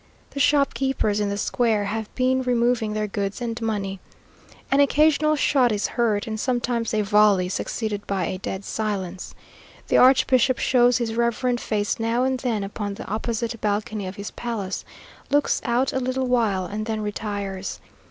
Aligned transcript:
The 0.31 0.39
shopkeepers 0.39 1.19
in 1.19 1.29
the 1.29 1.37
square 1.37 1.85
have 1.85 2.09
been 2.15 2.41
removing 2.41 2.93
their 2.93 3.05
goods 3.05 3.39
and 3.39 3.61
money. 3.61 3.99
An 4.71 4.79
occasional 4.79 5.35
shot 5.35 5.71
is 5.71 5.89
heard, 5.89 6.25
and 6.25 6.39
sometimes 6.39 6.91
a 6.95 7.03
volley, 7.03 7.47
succeeded 7.49 8.07
by 8.07 8.25
a 8.25 8.39
dead 8.39 8.65
silence. 8.65 9.35
The 9.89 9.97
archbishop 9.97 10.57
shows 10.57 10.97
his 10.97 11.13
reverend 11.13 11.61
face 11.61 11.99
now 11.99 12.23
and 12.23 12.39
then 12.39 12.63
upon 12.63 12.95
the 12.95 13.05
opposite 13.05 13.61
balcony 13.61 14.07
of 14.07 14.15
his 14.15 14.31
palace, 14.31 14.83
looks 15.29 15.61
out 15.65 15.93
a 15.93 15.99
little 15.99 16.25
while, 16.25 16.65
and 16.65 16.87
then 16.87 17.01
retires. 17.01 17.79